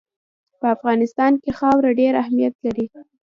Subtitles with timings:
[0.59, 2.85] په افغانستان کې خاوره ډېر اهمیت لري.